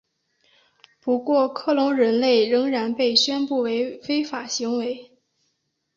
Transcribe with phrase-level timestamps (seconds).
[0.99, 5.11] 不过克隆人类仍然被宣布为非法行为。